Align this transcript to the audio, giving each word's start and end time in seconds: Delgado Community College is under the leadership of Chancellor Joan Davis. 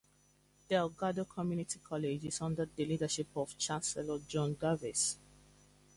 Delgado 0.67 1.25
Community 1.25 1.77
College 1.77 2.25
is 2.25 2.41
under 2.41 2.65
the 2.65 2.85
leadership 2.85 3.27
of 3.35 3.55
Chancellor 3.55 4.17
Joan 4.27 4.55
Davis. 4.55 5.15